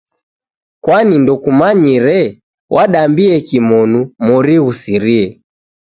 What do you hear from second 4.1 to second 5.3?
mori ghusirie